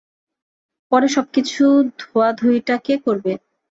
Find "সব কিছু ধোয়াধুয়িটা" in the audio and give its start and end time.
1.15-2.75